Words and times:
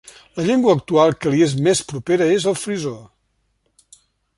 La 0.37 0.45
llengua 0.47 0.73
actual 0.77 1.13
que 1.25 1.35
li 1.35 1.43
és 1.49 1.55
més 1.69 1.85
propera 1.93 2.31
és 2.39 2.51
el 2.53 2.59
frisó. 2.67 2.99